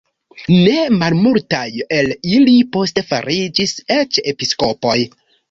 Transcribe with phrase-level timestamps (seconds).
[0.53, 1.65] Ne malmultaj
[1.97, 2.09] el
[2.39, 4.99] ili poste fariĝis eĉ episkopoj.